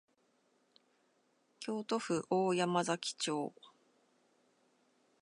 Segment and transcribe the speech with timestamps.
[1.59, 3.53] 京都府大山崎町